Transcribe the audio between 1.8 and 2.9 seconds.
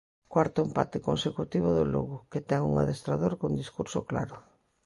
Lugo, que ten un